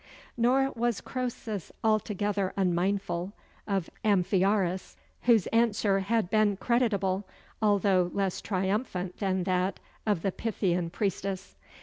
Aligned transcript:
Nor 0.35 0.71
was 0.71 0.99
Croesus 0.99 1.71
altogether 1.83 2.53
unmindful 2.57 3.33
of 3.67 3.87
Amphiaraus, 4.03 4.95
whose 5.25 5.45
answer 5.53 5.99
had 5.99 6.27
been 6.31 6.57
creditable, 6.57 7.23
though 7.61 8.09
less 8.11 8.41
triumphant 8.41 9.19
than 9.19 9.43
that 9.43 9.79
of 10.07 10.23
the 10.23 10.31
Pythian 10.31 10.89
priestess. 10.89 11.55